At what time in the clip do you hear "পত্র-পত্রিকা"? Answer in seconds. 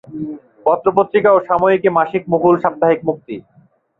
0.65-1.29